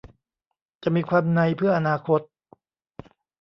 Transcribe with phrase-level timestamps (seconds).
[0.83, 2.21] จะมีความนัยเพื่ออนาคต